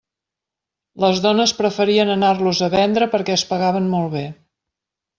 [1.03, 4.29] Les dones preferien anar-los a vendre perquè es pagaven molt bé.